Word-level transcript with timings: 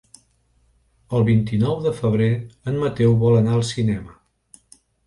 El 1.17 1.27
vint-i-nou 1.27 1.77
de 1.85 1.93
febrer 1.99 2.31
en 2.73 2.83
Mateu 2.87 3.17
vol 3.27 3.41
anar 3.45 3.57
al 3.61 3.67
cinema. 3.77 4.21